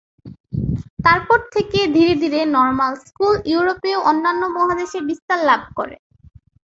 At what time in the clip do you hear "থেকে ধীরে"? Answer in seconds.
1.53-2.13